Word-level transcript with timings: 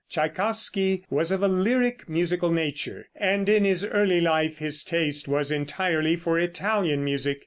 Tschaikowsky 0.09 1.03
was 1.11 1.31
of 1.31 1.43
a 1.43 1.47
lyric 1.47 2.09
musical 2.09 2.49
nature, 2.49 3.07
and 3.15 3.47
in 3.47 3.65
his 3.65 3.85
early 3.85 4.19
life 4.19 4.57
his 4.57 4.83
taste 4.83 5.27
was 5.27 5.51
entirely 5.51 6.15
for 6.15 6.39
Italian 6.39 7.03
music. 7.03 7.37